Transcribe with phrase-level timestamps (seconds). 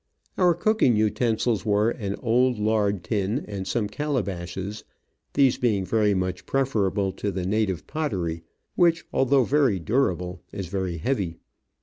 [0.35, 4.83] Our cooking utensils were an old lard tin and some calabashes,
[5.35, 8.41] these being very much preferable to the native pottery,
[8.73, 11.37] which, although very durable, is very heavy.